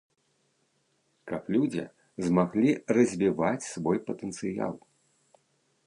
Каб 1.31 1.51
людзі 1.55 1.83
змаглі 2.29 2.71
развіваць 2.99 3.67
свой 3.73 3.97
патэнцыял. 4.09 4.73